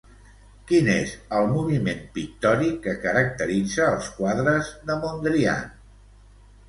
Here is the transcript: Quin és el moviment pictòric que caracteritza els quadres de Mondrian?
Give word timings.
Quin 0.69 0.87
és 0.93 1.11
el 1.39 1.49
moviment 1.51 2.01
pictòric 2.15 2.79
que 2.87 2.95
caracteritza 3.05 3.85
els 3.93 4.09
quadres 4.17 4.73
de 4.89 4.97
Mondrian? 5.05 5.69